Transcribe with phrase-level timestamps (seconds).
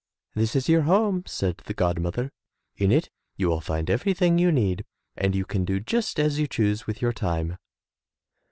[0.33, 2.31] "This is your home," said the god mother,
[2.75, 4.83] "in it you will find everything you need
[5.15, 7.55] and you can do just as you choose with your time."